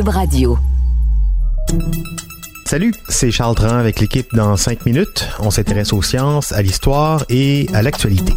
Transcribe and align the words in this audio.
Radio. 0.00 0.56
Salut, 2.64 2.94
c'est 3.10 3.30
Charles 3.30 3.54
Tran 3.54 3.76
avec 3.76 4.00
l'équipe 4.00 4.26
dans 4.32 4.56
5 4.56 4.86
minutes. 4.86 5.28
On 5.38 5.50
s'intéresse 5.50 5.92
aux 5.92 6.00
sciences, 6.00 6.50
à 6.52 6.62
l'histoire 6.62 7.26
et 7.28 7.66
à 7.74 7.82
l'actualité. 7.82 8.32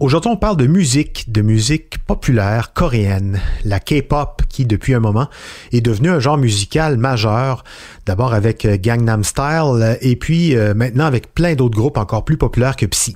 Aujourd'hui, 0.00 0.32
on 0.32 0.36
parle 0.36 0.56
de 0.56 0.66
musique, 0.66 1.30
de 1.30 1.42
musique 1.42 1.98
populaire 2.04 2.72
coréenne, 2.72 3.38
la 3.64 3.78
K-pop 3.78 4.42
qui, 4.48 4.66
depuis 4.66 4.94
un 4.94 5.00
moment, 5.00 5.28
est 5.70 5.80
devenue 5.80 6.10
un 6.10 6.18
genre 6.18 6.36
musical 6.36 6.96
majeur, 6.96 7.62
d'abord 8.06 8.34
avec 8.34 8.66
Gangnam 8.82 9.22
Style 9.22 9.96
et 10.00 10.16
puis 10.16 10.56
euh, 10.56 10.74
maintenant 10.74 11.04
avec 11.04 11.32
plein 11.34 11.54
d'autres 11.54 11.76
groupes 11.76 11.98
encore 11.98 12.24
plus 12.24 12.36
populaires 12.36 12.74
que 12.74 12.86
Psy. 12.86 13.14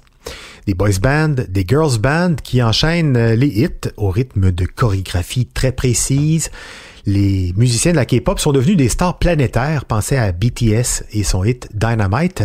Des 0.67 0.75
boys 0.75 0.99
bands, 1.01 1.35
des 1.49 1.65
girls 1.69 1.99
bands 1.99 2.37
qui 2.43 2.63
enchaînent 2.63 3.17
euh, 3.17 3.37
les 3.37 3.49
hits 3.49 3.91
au 3.97 4.11
rythme 4.11 4.51
de 4.51 4.65
chorégraphies 4.65 5.47
très 5.47 5.73
précises, 5.73 6.51
les 7.07 7.53
musiciens 7.59 7.93
de 7.93 7.97
la 7.97 8.07
K-pop 8.07 8.41
sont 8.41 8.53
devenus 8.53 8.79
des 8.79 8.89
stars 8.89 9.19
planétaires. 9.19 9.85
Pensez 9.85 10.17
à 10.17 10.33
BTS 10.33 11.05
et 11.13 11.23
son 11.23 11.45
hit 11.45 11.69
Dynamite. 11.75 12.45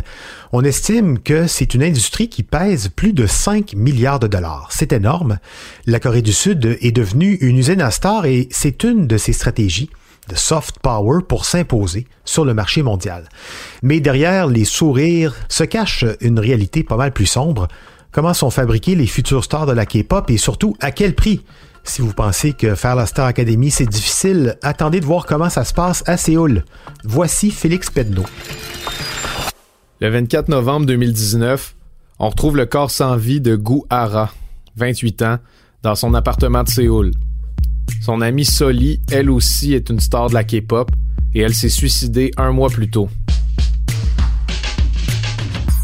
On 0.52 0.66
estime 0.66 1.20
que 1.20 1.48
c'est 1.48 1.74
une 1.74 1.84
industrie 1.84 2.28
qui 2.28 2.44
pèse 2.44 2.90
plus 2.90 3.14
de 3.14 3.26
5 3.26 3.74
milliards 3.76 4.20
de 4.20 4.28
dollars. 4.28 4.68
C'est 4.72 4.92
énorme. 4.92 5.40
La 5.86 6.02
Corée 6.02 6.22
du 6.22 6.34
Sud 6.34 6.78
est 6.82 6.92
devenue 6.92 7.36
une 7.36 7.58
usine 7.58 7.82
à 7.82 7.90
stars 7.90 8.26
et 8.26 8.50
c'est 8.52 8.84
une 8.84 9.08
de 9.08 9.18
ses 9.18 9.32
stratégies 9.32 9.90
de 10.30 10.36
soft 10.36 10.80
power 10.80 11.22
pour 11.28 11.46
s'imposer 11.46 12.08
sur 12.24 12.46
le 12.46 12.54
marché 12.54 12.84
mondial. 12.84 13.28
Mais 13.82 14.00
derrière 14.00 14.48
les 14.48 14.66
sourires 14.66 15.36
se 15.50 15.64
cache 15.64 16.06
une 16.22 16.40
réalité 16.40 16.84
pas 16.84 16.96
mal 16.96 17.12
plus 17.12 17.26
sombre. 17.26 17.68
Comment 18.12 18.34
sont 18.34 18.50
fabriqués 18.50 18.96
les 18.96 19.08
futurs 19.08 19.44
stars 19.44 19.66
de 19.66 19.74
la 19.74 19.86
K-pop 19.86 20.30
et 20.30 20.38
surtout 20.38 20.76
à 20.80 20.92
quel 20.92 21.16
prix? 21.16 21.44
Si 21.84 22.02
vous 22.02 22.14
pensez 22.14 22.54
que 22.54 22.76
faire 22.76 22.96
la 22.96 23.06
Star 23.06 23.26
Academy 23.26 23.72
c'est 23.72 23.86
difficile, 23.86 24.58
attendez 24.62 25.00
de 25.00 25.06
voir 25.06 25.26
comment 25.26 25.50
ça 25.50 25.64
se 25.66 25.74
passe 25.74 26.04
à 26.06 26.18
Séoul. 26.18 26.64
Voici 27.04 27.52
Félix 27.52 27.90
Pedneau. 27.90 28.26
Le 30.00 30.10
24 30.10 30.48
novembre 30.50 30.86
2019, 30.86 31.76
on 32.20 32.30
retrouve 32.30 32.56
le 32.56 32.66
corps 32.66 32.92
sans 32.92 33.18
vie 33.18 33.42
de 33.42 33.56
Gu 33.56 33.82
Hara, 33.90 34.32
28 34.78 35.22
ans, 35.24 35.38
dans 35.84 35.96
son 35.96 36.14
appartement 36.14 36.64
de 36.64 36.70
Séoul. 36.70 37.12
Son 38.02 38.22
amie 38.22 38.46
Soli, 38.46 39.02
elle 39.12 39.30
aussi, 39.30 39.74
est 39.74 39.90
une 39.90 40.00
star 40.00 40.30
de 40.30 40.34
la 40.34 40.44
K-pop 40.44 40.90
et 41.34 41.42
elle 41.42 41.54
s'est 41.54 41.70
suicidée 41.70 42.32
un 42.38 42.52
mois 42.52 42.70
plus 42.70 42.90
tôt. 42.90 43.10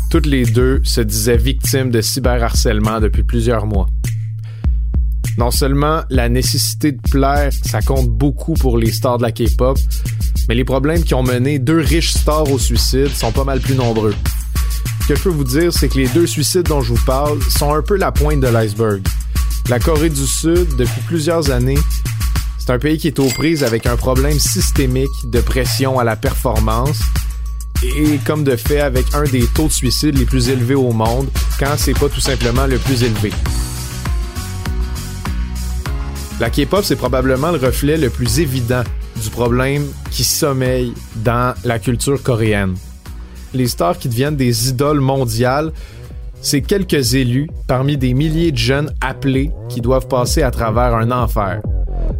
Toutes 0.09 0.25
les 0.25 0.45
deux 0.45 0.81
se 0.83 1.01
disaient 1.01 1.37
victimes 1.37 1.91
de 1.91 1.99
cyberharcèlement 1.99 3.01
depuis 3.01 3.23
plusieurs 3.23 3.65
mois. 3.65 3.87
Non 5.37 5.51
seulement 5.51 6.03
la 6.09 6.29
nécessité 6.29 6.93
de 6.93 7.01
plaire, 7.01 7.51
ça 7.51 7.81
compte 7.81 8.09
beaucoup 8.09 8.53
pour 8.53 8.77
les 8.77 8.91
stars 8.91 9.17
de 9.17 9.23
la 9.23 9.33
K-pop, 9.33 9.77
mais 10.47 10.55
les 10.55 10.63
problèmes 10.63 11.03
qui 11.03 11.13
ont 11.13 11.23
mené 11.23 11.59
deux 11.59 11.79
riches 11.79 12.13
stars 12.13 12.49
au 12.49 12.57
suicide 12.57 13.09
sont 13.09 13.33
pas 13.33 13.43
mal 13.43 13.59
plus 13.59 13.75
nombreux. 13.75 14.15
Ce 15.01 15.09
que 15.09 15.15
je 15.15 15.23
peux 15.23 15.29
vous 15.29 15.43
dire, 15.43 15.73
c'est 15.73 15.89
que 15.89 15.97
les 15.97 16.07
deux 16.07 16.25
suicides 16.25 16.63
dont 16.63 16.81
je 16.81 16.93
vous 16.93 17.05
parle 17.05 17.41
sont 17.41 17.73
un 17.73 17.81
peu 17.81 17.97
la 17.97 18.11
pointe 18.11 18.39
de 18.39 18.47
l'iceberg. 18.47 19.01
La 19.67 19.79
Corée 19.79 20.11
du 20.11 20.27
Sud, 20.27 20.75
depuis 20.75 21.01
plusieurs 21.07 21.49
années, 21.49 21.79
c'est 22.59 22.69
un 22.69 22.77
pays 22.77 22.99
qui 22.99 23.07
est 23.07 23.17
aux 23.17 23.29
prises 23.29 23.63
avec 23.63 23.87
un 23.87 23.95
problème 23.95 24.37
systémique 24.37 25.09
de 25.23 25.41
pression 25.41 25.97
à 25.97 26.03
la 26.03 26.15
performance 26.15 26.99
et 27.83 28.19
comme 28.27 28.43
de 28.43 28.55
fait 28.55 28.79
avec 28.79 29.15
un 29.15 29.23
des 29.23 29.47
taux 29.47 29.65
de 29.65 29.71
suicide 29.71 30.19
les 30.19 30.25
plus 30.25 30.49
élevés 30.49 30.75
au 30.75 30.91
monde 30.91 31.27
quand 31.59 31.73
c'est 31.77 31.97
pas 31.97 32.09
tout 32.09 32.21
simplement 32.21 32.67
le 32.67 32.77
plus 32.77 33.01
élevé. 33.01 33.31
La 36.39 36.51
K-pop, 36.51 36.83
c'est 36.83 36.95
probablement 36.95 37.51
le 37.51 37.57
reflet 37.57 37.97
le 37.97 38.11
plus 38.11 38.39
évident 38.39 38.83
du 39.15 39.29
problème 39.31 39.87
qui 40.11 40.23
sommeille 40.23 40.93
dans 41.15 41.55
la 41.63 41.79
culture 41.79 42.21
coréenne. 42.21 42.75
Les 43.55 43.67
stars 43.67 43.97
qui 43.97 44.09
deviennent 44.09 44.35
des 44.35 44.69
idoles 44.69 44.99
mondiales, 44.99 45.71
c'est 46.45 46.61
quelques 46.61 47.15
élus 47.15 47.49
parmi 47.67 47.97
des 47.97 48.13
milliers 48.13 48.51
de 48.51 48.57
jeunes 48.57 48.93
appelés 49.01 49.49
qui 49.67 49.81
doivent 49.81 50.07
passer 50.07 50.43
à 50.43 50.51
travers 50.51 50.93
un 50.93 51.09
enfer. 51.09 51.59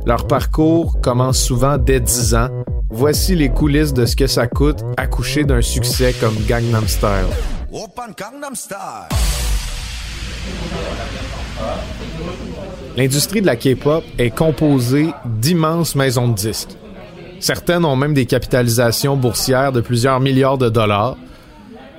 Leur 0.08 0.26
parcours 0.26 1.00
commence 1.00 1.38
souvent 1.38 1.78
dès 1.78 2.00
10 2.00 2.34
ans. 2.34 2.50
Voici 2.90 3.36
les 3.36 3.50
coulisses 3.50 3.94
de 3.94 4.08
ce 4.08 4.16
que 4.16 4.26
ça 4.26 4.48
coûte 4.48 4.80
accoucher 4.98 5.44
d'un 5.44 5.62
succès 5.62 6.12
comme 6.20 6.36
Gangnam 6.48 6.88
Style. 6.88 7.28
L'industrie 12.98 13.42
de 13.42 13.46
la 13.46 13.56
K-pop 13.56 14.04
est 14.18 14.32
composée 14.32 15.12
d'immenses 15.26 15.94
maisons 15.94 16.30
de 16.30 16.34
disques. 16.34 16.76
Certaines 17.40 17.86
ont 17.86 17.96
même 17.96 18.16
des 18.16 18.26
capitalisations 18.26 19.18
boursières 19.18 19.72
de 19.72 19.82
plusieurs 19.82 20.20
milliards 20.20 20.58
de 20.58 20.70
dollars. 20.70 21.16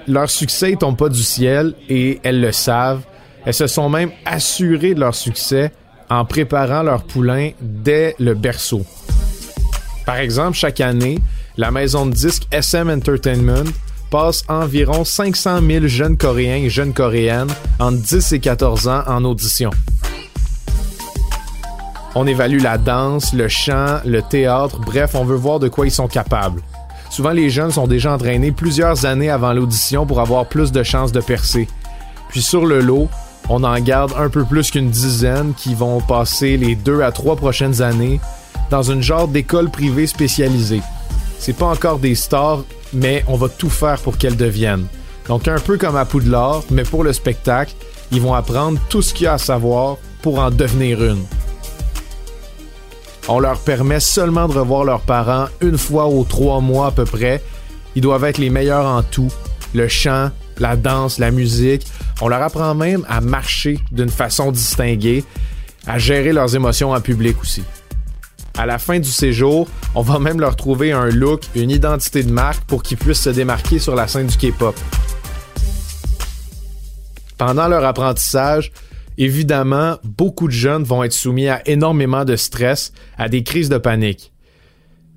Leur 0.08 0.30
succès 0.30 0.70
ne 0.72 0.76
tombe 0.76 0.96
pas 0.96 1.08
du 1.08 1.22
ciel 1.22 1.74
et 1.88 2.20
elles 2.22 2.40
le 2.40 2.52
savent. 2.52 3.02
Elles 3.44 3.54
se 3.54 3.66
sont 3.66 3.88
même 3.88 4.10
assurées 4.24 4.94
de 4.94 5.00
leur 5.00 5.14
succès 5.14 5.72
en 6.08 6.24
préparant 6.24 6.82
leurs 6.82 7.02
poulains 7.04 7.50
dès 7.60 8.14
le 8.18 8.34
berceau. 8.34 8.84
Par 10.04 10.18
exemple, 10.18 10.56
chaque 10.56 10.80
année, 10.80 11.18
la 11.56 11.72
maison 11.72 12.06
de 12.06 12.12
disques 12.12 12.46
SM 12.52 12.88
Entertainment 12.88 13.70
passe 14.10 14.44
environ 14.48 15.04
500 15.04 15.60
000 15.68 15.86
jeunes 15.88 16.16
Coréens 16.16 16.62
et 16.64 16.70
jeunes 16.70 16.92
Coréennes 16.92 17.50
entre 17.80 17.98
10 17.98 18.32
et 18.32 18.40
14 18.40 18.86
ans 18.86 19.02
en 19.08 19.24
audition. 19.24 19.70
On 22.14 22.26
évalue 22.26 22.60
la 22.60 22.78
danse, 22.78 23.32
le 23.32 23.48
chant, 23.48 23.98
le 24.04 24.22
théâtre, 24.22 24.80
bref, 24.80 25.14
on 25.14 25.24
veut 25.24 25.36
voir 25.36 25.58
de 25.58 25.68
quoi 25.68 25.86
ils 25.86 25.90
sont 25.90 26.08
capables. 26.08 26.62
Souvent, 27.10 27.30
les 27.30 27.50
jeunes 27.50 27.70
sont 27.70 27.86
déjà 27.86 28.12
entraînés 28.12 28.52
plusieurs 28.52 29.06
années 29.06 29.30
avant 29.30 29.52
l'audition 29.52 30.06
pour 30.06 30.20
avoir 30.20 30.46
plus 30.46 30.72
de 30.72 30.82
chances 30.82 31.12
de 31.12 31.20
percer. 31.20 31.68
Puis 32.28 32.42
sur 32.42 32.66
le 32.66 32.80
lot, 32.80 33.08
on 33.48 33.62
en 33.64 33.78
garde 33.80 34.12
un 34.18 34.28
peu 34.28 34.44
plus 34.44 34.70
qu'une 34.70 34.90
dizaine 34.90 35.54
qui 35.56 35.74
vont 35.74 36.00
passer 36.00 36.56
les 36.56 36.74
deux 36.74 37.02
à 37.02 37.12
trois 37.12 37.36
prochaines 37.36 37.80
années 37.80 38.20
dans 38.70 38.82
une 38.82 39.02
genre 39.02 39.28
d'école 39.28 39.70
privée 39.70 40.06
spécialisée. 40.06 40.82
C'est 41.38 41.56
pas 41.56 41.66
encore 41.66 41.98
des 41.98 42.14
stars, 42.14 42.64
mais 42.92 43.24
on 43.28 43.36
va 43.36 43.48
tout 43.48 43.70
faire 43.70 44.00
pour 44.00 44.18
qu'elles 44.18 44.36
deviennent. 44.36 44.86
Donc 45.28 45.48
un 45.48 45.58
peu 45.58 45.76
comme 45.76 45.96
à 45.96 46.04
Poudlard, 46.04 46.62
mais 46.70 46.82
pour 46.82 47.04
le 47.04 47.12
spectacle, 47.12 47.74
ils 48.10 48.20
vont 48.20 48.34
apprendre 48.34 48.78
tout 48.88 49.02
ce 49.02 49.14
qu'il 49.14 49.24
y 49.24 49.28
a 49.28 49.34
à 49.34 49.38
savoir 49.38 49.96
pour 50.22 50.38
en 50.38 50.50
devenir 50.50 51.02
une. 51.04 51.24
On 53.28 53.40
leur 53.40 53.58
permet 53.58 53.98
seulement 53.98 54.46
de 54.46 54.52
revoir 54.52 54.84
leurs 54.84 55.00
parents 55.00 55.46
une 55.60 55.78
fois 55.78 56.06
aux 56.06 56.24
trois 56.24 56.60
mois 56.60 56.88
à 56.88 56.90
peu 56.92 57.04
près. 57.04 57.42
Ils 57.96 58.02
doivent 58.02 58.24
être 58.24 58.38
les 58.38 58.50
meilleurs 58.50 58.86
en 58.86 59.02
tout. 59.02 59.32
Le 59.74 59.88
chant, 59.88 60.30
la 60.58 60.76
danse, 60.76 61.18
la 61.18 61.32
musique. 61.32 61.86
On 62.20 62.28
leur 62.28 62.40
apprend 62.40 62.74
même 62.74 63.04
à 63.08 63.20
marcher 63.20 63.80
d'une 63.90 64.10
façon 64.10 64.52
distinguée, 64.52 65.24
à 65.86 65.98
gérer 65.98 66.32
leurs 66.32 66.54
émotions 66.54 66.92
en 66.92 67.00
public 67.00 67.36
aussi. 67.42 67.64
À 68.56 68.64
la 68.64 68.78
fin 68.78 69.00
du 69.00 69.10
séjour, 69.10 69.68
on 69.94 70.02
va 70.02 70.18
même 70.20 70.40
leur 70.40 70.54
trouver 70.54 70.92
un 70.92 71.06
look, 71.06 71.42
une 71.56 71.70
identité 71.70 72.22
de 72.22 72.32
marque 72.32 72.64
pour 72.64 72.82
qu'ils 72.82 72.96
puissent 72.96 73.22
se 73.22 73.30
démarquer 73.30 73.80
sur 73.80 73.96
la 73.96 74.06
scène 74.06 74.28
du 74.28 74.36
K-pop. 74.36 74.74
Pendant 77.36 77.68
leur 77.68 77.84
apprentissage, 77.84 78.72
évidemment, 79.18 79.96
beaucoup 80.04 80.46
de 80.46 80.52
jeunes 80.52 80.84
vont 80.84 81.02
être 81.02 81.12
soumis 81.12 81.48
à 81.48 81.66
énormément 81.68 82.24
de 82.24 82.36
stress, 82.36 82.92
à 83.18 83.28
des 83.28 83.42
crises 83.42 83.68
de 83.68 83.78
panique. 83.78 84.32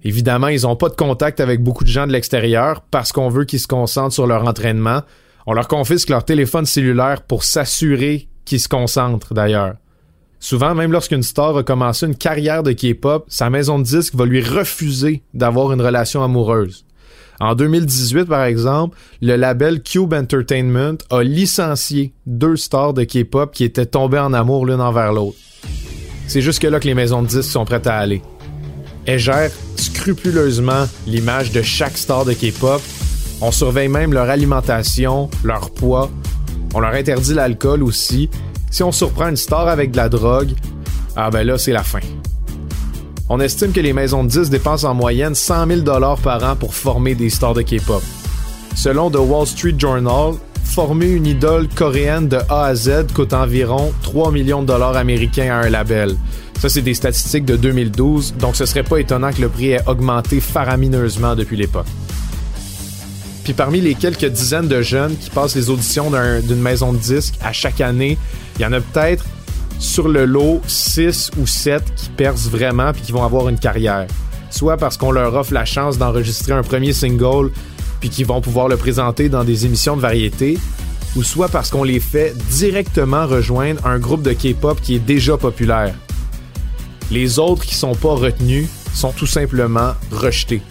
Évidemment, 0.04 0.48
ils 0.48 0.62
n'ont 0.62 0.76
pas 0.76 0.90
de 0.90 0.96
contact 0.96 1.40
avec 1.40 1.62
beaucoup 1.62 1.84
de 1.84 1.90
gens 1.90 2.08
de 2.08 2.14
l'extérieur 2.14 2.82
parce 2.90 3.12
qu'on 3.12 3.30
veut 3.30 3.46
qu'ils 3.46 3.60
se 3.60 3.68
concentrent 3.68 4.14
sur 4.14 4.28
leur 4.28 4.48
entraînement. 4.48 5.02
On 5.46 5.54
leur 5.54 5.68
confisque 5.68 6.10
leur 6.10 6.24
téléphone 6.24 6.66
cellulaire 6.66 7.24
pour 7.24 7.44
s'assurer 7.44 8.30
qu'ils 8.46 8.62
se 8.62 8.70
concentrent 8.70 9.34
d'ailleurs. 9.34 9.76
Souvent, 10.40 10.74
même 10.74 10.94
lorsqu'une 10.94 11.24
star 11.24 11.58
a 11.58 11.64
commencé 11.64 12.06
une 12.06 12.16
carrière 12.16 12.64
de 12.64 12.72
K-pop, 12.72 13.26
sa 13.28 13.50
maison 13.50 13.78
de 13.78 13.84
disques 13.84 14.16
va 14.16 14.26
lui 14.26 14.42
refuser 14.42 15.22
d'avoir 15.34 15.74
une 15.74 15.82
relation 15.82 16.24
amoureuse. 16.24 16.86
En 17.40 17.56
2018, 17.56 18.26
par 18.26 18.44
exemple, 18.44 18.98
le 19.22 19.36
label 19.36 19.82
Cube 19.82 20.14
Entertainment 20.14 20.98
a 21.10 21.22
licencié 21.24 22.14
deux 22.26 22.58
stars 22.58 22.94
de 22.94 23.04
K-pop 23.04 23.54
qui 23.54 23.64
étaient 23.64 23.86
tombés 23.86 24.20
en 24.20 24.34
amour 24.34 24.66
l'une 24.66 24.82
envers 24.82 25.14
l'autre. 25.14 25.38
C'est 26.28 26.42
jusque 26.42 26.64
là 26.64 26.80
que 26.80 26.86
les 26.86 26.94
maisons 26.94 27.22
de 27.22 27.28
disques 27.28 27.52
sont 27.52 27.66
prêtes 27.66 27.88
à 27.88 27.98
aller. 27.98 28.22
Elles 29.06 29.20
gèrent 29.20 29.52
scrupuleusement 29.78 30.86
l'image 31.08 31.52
de 31.52 31.62
chaque 31.62 31.98
star 31.98 32.26
de 32.26 32.34
K-pop. 32.34 32.82
On 33.42 33.52
surveille 33.52 33.88
même 33.88 34.14
leur 34.14 34.30
alimentation, 34.30 35.30
leur 35.44 35.72
poids. 35.72 36.12
On 36.74 36.82
leur 36.82 36.94
interdit 36.94 37.34
l'alcool 37.34 37.84
aussi. 37.84 38.30
Si 38.70 38.84
on 38.84 38.92
surprend 38.92 39.30
une 39.30 39.38
star 39.38 39.68
avec 39.68 39.92
de 39.92 39.98
la 39.98 40.10
drogue, 40.10 40.52
ah 41.16 41.32
ben 41.32 41.44
là, 41.44 41.58
c'est 41.58 41.72
la 41.72 41.84
fin. 41.84 42.02
On 43.32 43.40
estime 43.40 43.72
que 43.72 43.80
les 43.80 43.94
maisons 43.94 44.24
de 44.24 44.30
disques 44.30 44.50
dépensent 44.50 44.90
en 44.90 44.96
moyenne 44.96 45.36
100 45.36 45.68
000 45.68 45.82
par 46.24 46.44
an 46.44 46.56
pour 46.56 46.74
former 46.74 47.14
des 47.14 47.30
stars 47.30 47.54
de 47.54 47.62
K-pop. 47.62 48.02
Selon 48.76 49.12
The 49.12 49.20
Wall 49.20 49.46
Street 49.46 49.76
Journal, 49.78 50.34
former 50.64 51.12
une 51.12 51.28
idole 51.28 51.68
coréenne 51.68 52.28
de 52.28 52.38
A 52.50 52.66
à 52.66 52.76
Z 52.76 53.14
coûte 53.14 53.34
environ 53.34 53.94
3 54.02 54.32
millions 54.32 54.64
de 54.64 54.68
dollars 54.68 54.98
américains 54.98 55.52
à 55.52 55.66
un 55.66 55.70
label. 55.70 56.16
Ça, 56.60 56.70
c'est 56.70 56.82
des 56.82 56.96
statistiques 56.96 57.46
de 57.46 57.56
2012, 57.56 58.34
donc 58.40 58.56
ce 58.56 58.66
serait 58.66 58.84
pas 58.84 58.98
étonnant 58.98 59.32
que 59.32 59.42
le 59.42 59.50
prix 59.50 59.72
ait 59.74 59.88
augmenté 59.88 60.40
faramineusement 60.40 61.36
depuis 61.36 61.56
l'époque. 61.56 61.86
Puis 63.44 63.54
parmi 63.54 63.80
les 63.80 63.94
quelques 63.94 64.26
dizaines 64.26 64.68
de 64.68 64.82
jeunes 64.82 65.16
qui 65.16 65.30
passent 65.30 65.56
les 65.56 65.70
auditions 65.70 66.12
d'une 66.42 66.62
maison 66.62 66.94
de 66.94 66.98
disques 66.98 67.36
à 67.44 67.54
chaque 67.54 67.80
année, 67.80 68.18
il 68.58 68.64
y 68.64 68.66
en 68.66 68.74
a 68.74 68.82
peut-être 68.82 69.24
sur 69.80 70.08
le 70.08 70.26
lot 70.26 70.62
6 70.68 71.32
ou 71.40 71.48
7 71.48 71.96
qui 71.96 72.10
percent 72.10 72.50
vraiment 72.50 72.92
puis 72.94 73.02
qui 73.02 73.12
vont 73.12 73.24
avoir 73.24 73.50
une 73.50 73.58
carrière. 73.58 74.06
Soit 74.52 74.78
parce 74.78 74.98
qu'on 74.98 75.12
leur 75.12 75.34
offre 75.36 75.54
la 75.54 75.66
chance 75.66 75.98
d'enregistrer 75.98 76.54
un 76.54 76.64
premier 76.64 76.94
single 76.94 77.52
puis 78.00 78.10
qu'ils 78.10 78.26
vont 78.26 78.42
pouvoir 78.42 78.68
le 78.68 78.78
présenter 78.78 79.30
dans 79.30 79.44
des 79.44 79.66
émissions 79.66 79.96
de 79.96 80.02
variété, 80.02 80.58
ou 81.16 81.24
soit 81.24 81.50
parce 81.50 81.70
qu'on 81.70 81.84
les 81.84 82.00
fait 82.00 82.36
directement 82.50 83.26
rejoindre 83.26 83.86
un 83.86 84.00
groupe 84.00 84.22
de 84.22 84.34
K-pop 84.34 84.80
qui 84.82 84.96
est 84.96 85.00
déjà 85.00 85.38
populaire. 85.38 85.94
Les 87.12 87.40
autres 87.40 87.66
qui 87.66 87.76
sont 87.76 87.96
pas 87.96 88.14
retenus 88.14 88.68
sont 88.94 89.12
tout 89.12 89.26
simplement 89.26 89.94
rejetés. 90.12 90.62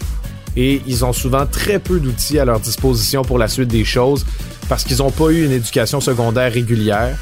Et 0.55 0.81
ils 0.87 1.05
ont 1.05 1.13
souvent 1.13 1.45
très 1.45 1.79
peu 1.79 1.99
d'outils 1.99 2.39
à 2.39 2.45
leur 2.45 2.59
disposition 2.59 3.23
pour 3.23 3.37
la 3.37 3.47
suite 3.47 3.67
des 3.67 3.85
choses 3.85 4.25
parce 4.67 4.83
qu'ils 4.83 4.97
n'ont 4.97 5.11
pas 5.11 5.29
eu 5.29 5.45
une 5.45 5.51
éducation 5.51 5.99
secondaire 5.99 6.51
régulière. 6.51 7.17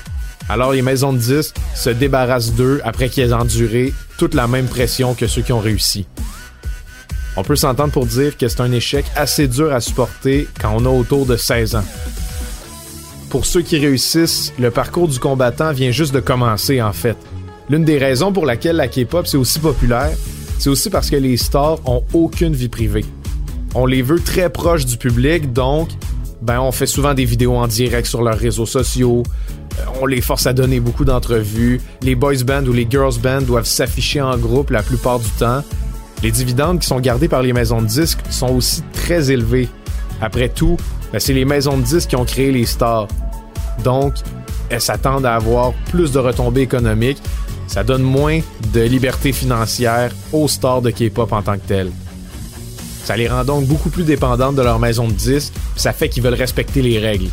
Alors 0.49 0.71
les 0.71 0.81
maisons 0.81 1.13
de 1.13 1.17
disques 1.17 1.55
se 1.75 1.89
débarrassent 1.89 2.53
d'eux 2.53 2.81
après 2.83 3.09
qu'ils 3.09 3.29
aient 3.29 3.33
enduré 3.33 3.94
toute 4.17 4.33
la 4.33 4.47
même 4.47 4.67
pression 4.67 5.13
que 5.13 5.27
ceux 5.27 5.41
qui 5.41 5.51
ont 5.51 5.59
réussi. 5.59 6.05
On 7.35 7.44
peut 7.44 7.55
s'entendre 7.55 7.91
pour 7.91 8.05
dire 8.05 8.38
que 8.38 8.47
c'est 8.47 8.61
un 8.61 8.71
échec 8.71 9.05
assez 9.15 9.47
dur 9.47 9.71
à 9.73 9.79
supporter 9.81 10.47
quand 10.59 10.73
on 10.75 10.85
a 10.85 10.89
autour 10.89 11.25
de 11.25 11.38
16 11.38 11.75
ans. 11.75 11.85
Pour 13.29 13.45
ceux 13.45 13.61
qui 13.61 13.77
réussissent, 13.77 14.53
le 14.57 14.71
parcours 14.71 15.07
du 15.07 15.19
combattant 15.19 15.73
vient 15.73 15.91
juste 15.91 16.13
de 16.13 16.21
commencer 16.21 16.81
en 16.81 16.94
fait. 16.94 17.17
L'une 17.69 17.83
des 17.83 17.97
raisons 17.97 18.31
pour 18.31 18.45
laquelle 18.45 18.77
la 18.77 18.88
K-pop 18.88 19.27
c'est 19.27 19.38
aussi 19.38 19.59
populaire, 19.59 20.11
c'est 20.57 20.69
aussi 20.69 20.89
parce 20.89 21.09
que 21.09 21.17
les 21.17 21.35
stars 21.35 21.79
ont 21.85 22.03
aucune 22.13 22.53
vie 22.53 22.69
privée. 22.69 23.05
On 23.75 23.85
les 23.85 24.01
veut 24.01 24.21
très 24.21 24.49
proches 24.49 24.85
du 24.85 24.97
public, 24.97 25.51
donc 25.51 25.89
ben 26.41 26.59
on 26.61 26.71
fait 26.71 26.85
souvent 26.85 27.13
des 27.13 27.25
vidéos 27.25 27.55
en 27.55 27.67
direct 27.67 28.07
sur 28.07 28.21
leurs 28.21 28.38
réseaux 28.38 28.65
sociaux. 28.65 29.23
Euh, 29.79 29.83
on 30.01 30.06
les 30.06 30.21
force 30.21 30.47
à 30.47 30.53
donner 30.53 30.79
beaucoup 30.79 31.06
d'entrevues. 31.06 31.81
Les 32.01 32.15
boys 32.15 32.44
bands 32.45 32.65
ou 32.65 32.74
les 32.74 32.88
girls 32.89 33.19
bands 33.21 33.41
doivent 33.41 33.65
s'afficher 33.65 34.21
en 34.21 34.38
groupe 34.38 34.69
la 34.69 34.83
plupart 34.83 35.19
du 35.19 35.29
temps. 35.31 35.63
Les 36.24 36.31
dividendes 36.31 36.79
qui 36.79 36.88
sont 36.88 37.00
gardés 37.00 37.27
par 37.27 37.41
les 37.41 37.53
maisons 37.53 37.81
de 37.81 37.88
disques 37.88 38.19
sont 38.29 38.56
aussi 38.56 38.81
très 38.94 39.31
élevés. 39.31 39.69
Après 40.21 40.50
tout, 40.50 40.77
ben, 41.12 41.19
c'est 41.19 41.33
les 41.33 41.45
maisons 41.45 41.77
de 41.77 41.83
disques 41.83 42.09
qui 42.09 42.15
ont 42.15 42.25
créé 42.25 42.51
les 42.51 42.65
stars. 42.65 43.07
Donc, 43.83 44.15
elles 44.69 44.81
s'attendent 44.81 45.25
à 45.25 45.35
avoir 45.35 45.74
plus 45.91 46.12
de 46.12 46.19
retombées 46.19 46.62
économiques. 46.62 47.21
Ça 47.68 47.83
donne 47.83 48.01
moins 48.01 48.39
de 48.73 48.81
liberté 48.81 49.31
financière 49.31 50.12
aux 50.33 50.47
stars 50.47 50.81
de 50.81 50.89
K-pop 50.89 51.31
en 51.31 51.41
tant 51.41 51.56
que 51.56 51.68
telles. 51.68 51.91
Ça 53.03 53.15
les 53.15 53.27
rend 53.27 53.45
donc 53.45 53.65
beaucoup 53.65 53.89
plus 53.89 54.03
dépendantes 54.03 54.56
de 54.56 54.62
leur 54.62 54.80
maison 54.80 55.07
de 55.07 55.13
disques, 55.13 55.53
ça 55.77 55.94
fait 55.94 56.09
qu'ils 56.09 56.23
veulent 56.23 56.33
respecter 56.33 56.81
les 56.81 57.00
règles. 57.00 57.30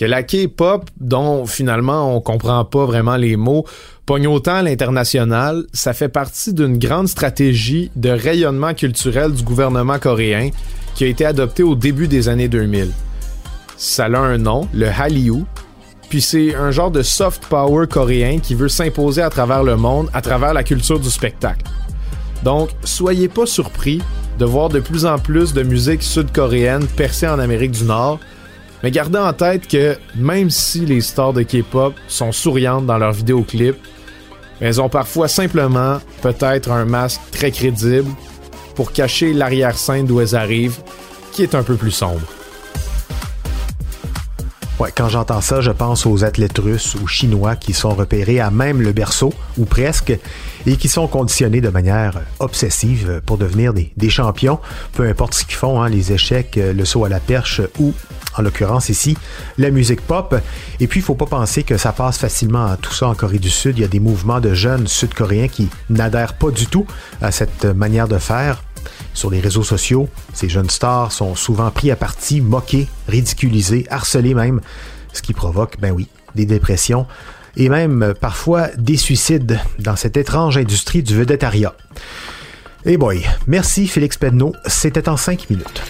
Que 0.00 0.06
la 0.06 0.22
K-pop, 0.22 0.88
dont 0.98 1.44
finalement 1.44 2.16
on 2.16 2.22
comprend 2.22 2.64
pas 2.64 2.86
vraiment 2.86 3.16
les 3.16 3.36
mots, 3.36 3.66
pogne 4.06 4.28
autant 4.28 4.54
à 4.54 4.62
l'international, 4.62 5.66
ça 5.74 5.92
fait 5.92 6.08
partie 6.08 6.54
d'une 6.54 6.78
grande 6.78 7.06
stratégie 7.06 7.90
de 7.96 8.08
rayonnement 8.08 8.72
culturel 8.72 9.34
du 9.34 9.42
gouvernement 9.42 9.98
coréen 9.98 10.52
qui 10.94 11.04
a 11.04 11.06
été 11.06 11.26
adoptée 11.26 11.62
au 11.62 11.74
début 11.74 12.08
des 12.08 12.30
années 12.30 12.48
2000. 12.48 12.92
Ça 13.76 14.06
a 14.06 14.16
un 14.16 14.38
nom, 14.38 14.66
le 14.72 14.88
Hallyu, 14.88 15.44
puis 16.08 16.22
c'est 16.22 16.54
un 16.54 16.70
genre 16.70 16.90
de 16.90 17.02
soft 17.02 17.44
power 17.50 17.86
coréen 17.86 18.38
qui 18.38 18.54
veut 18.54 18.70
s'imposer 18.70 19.20
à 19.20 19.28
travers 19.28 19.64
le 19.64 19.76
monde, 19.76 20.08
à 20.14 20.22
travers 20.22 20.54
la 20.54 20.64
culture 20.64 20.98
du 20.98 21.10
spectacle. 21.10 21.66
Donc, 22.42 22.70
soyez 22.84 23.28
pas 23.28 23.44
surpris 23.44 24.00
de 24.38 24.46
voir 24.46 24.70
de 24.70 24.80
plus 24.80 25.04
en 25.04 25.18
plus 25.18 25.52
de 25.52 25.62
musique 25.62 26.02
sud-coréenne 26.02 26.86
percer 26.86 27.28
en 27.28 27.38
Amérique 27.38 27.72
du 27.72 27.84
Nord, 27.84 28.18
mais 28.82 28.90
gardez 28.90 29.18
en 29.18 29.32
tête 29.32 29.68
que 29.68 29.96
même 30.16 30.50
si 30.50 30.86
les 30.86 31.00
stars 31.00 31.32
de 31.32 31.42
K-pop 31.42 31.94
sont 32.08 32.32
souriantes 32.32 32.86
dans 32.86 32.98
leurs 32.98 33.12
vidéoclips, 33.12 33.76
elles 34.60 34.80
ont 34.80 34.88
parfois 34.88 35.28
simplement 35.28 35.98
peut-être 36.22 36.70
un 36.70 36.84
masque 36.84 37.20
très 37.32 37.50
crédible 37.50 38.10
pour 38.74 38.92
cacher 38.92 39.32
l'arrière-scène 39.32 40.06
d'où 40.06 40.20
elles 40.20 40.36
arrivent, 40.36 40.78
qui 41.32 41.42
est 41.42 41.54
un 41.54 41.62
peu 41.62 41.76
plus 41.76 41.90
sombre. 41.90 42.26
Ouais, 44.78 44.90
quand 44.96 45.10
j'entends 45.10 45.42
ça, 45.42 45.60
je 45.60 45.70
pense 45.70 46.06
aux 46.06 46.24
athlètes 46.24 46.56
russes 46.56 46.94
ou 46.94 47.06
chinois 47.06 47.54
qui 47.54 47.74
sont 47.74 47.90
repérés 47.90 48.40
à 48.40 48.50
même 48.50 48.80
le 48.80 48.92
berceau, 48.92 49.30
ou 49.58 49.66
presque, 49.66 50.18
et 50.64 50.76
qui 50.76 50.88
sont 50.88 51.06
conditionnés 51.06 51.60
de 51.60 51.68
manière 51.68 52.22
obsessive 52.38 53.20
pour 53.26 53.36
devenir 53.36 53.74
des, 53.74 54.08
champions, 54.08 54.58
peu 54.94 55.06
importe 55.06 55.34
ce 55.34 55.44
qu'ils 55.44 55.56
font, 55.56 55.82
hein, 55.82 55.90
les 55.90 56.12
échecs, 56.12 56.56
le 56.56 56.84
saut 56.86 57.04
à 57.04 57.10
la 57.10 57.20
perche 57.20 57.60
ou 57.78 57.92
en 58.40 58.42
l'occurrence 58.42 58.88
ici, 58.88 59.16
la 59.58 59.70
musique 59.70 60.00
pop. 60.00 60.34
Et 60.80 60.86
puis, 60.86 61.00
il 61.00 61.02
faut 61.02 61.14
pas 61.14 61.26
penser 61.26 61.62
que 61.62 61.76
ça 61.76 61.92
passe 61.92 62.18
facilement 62.18 62.66
à 62.66 62.76
tout 62.76 62.92
ça 62.92 63.08
en 63.08 63.14
Corée 63.14 63.38
du 63.38 63.50
Sud. 63.50 63.78
Il 63.78 63.82
y 63.82 63.84
a 63.84 63.88
des 63.88 64.00
mouvements 64.00 64.40
de 64.40 64.54
jeunes 64.54 64.86
sud-coréens 64.86 65.48
qui 65.48 65.68
n'adhèrent 65.88 66.34
pas 66.34 66.50
du 66.50 66.66
tout 66.66 66.86
à 67.22 67.30
cette 67.30 67.64
manière 67.64 68.08
de 68.08 68.18
faire. 68.18 68.64
Sur 69.12 69.30
les 69.30 69.40
réseaux 69.40 69.62
sociaux, 69.62 70.08
ces 70.32 70.48
jeunes 70.48 70.70
stars 70.70 71.12
sont 71.12 71.34
souvent 71.34 71.70
pris 71.70 71.90
à 71.90 71.96
partie, 71.96 72.40
moqués, 72.40 72.88
ridiculisés, 73.08 73.86
harcelés 73.90 74.34
même, 74.34 74.60
ce 75.12 75.20
qui 75.20 75.34
provoque, 75.34 75.78
ben 75.80 75.92
oui, 75.92 76.08
des 76.34 76.46
dépressions 76.46 77.06
et 77.56 77.68
même 77.68 78.14
parfois 78.18 78.68
des 78.78 78.96
suicides 78.96 79.58
dans 79.78 79.96
cette 79.96 80.16
étrange 80.16 80.56
industrie 80.56 81.02
du 81.02 81.16
vedettariat. 81.16 81.74
Et 82.86 82.92
eh 82.92 82.96
boy, 82.96 83.26
merci 83.46 83.86
Félix 83.86 84.16
Pedneau, 84.16 84.54
c'était 84.66 85.08
en 85.08 85.16
5 85.16 85.50
minutes. 85.50 85.82